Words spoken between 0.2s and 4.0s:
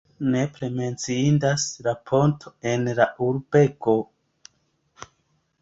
Nepre menciindas la ponto en la urbego.